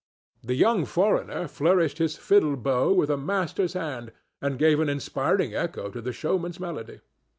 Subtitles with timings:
[0.43, 5.53] The young foreigner flourished his fiddle bow with a master's hand, and gave an inspiring
[5.53, 7.01] echo to the showman's melody.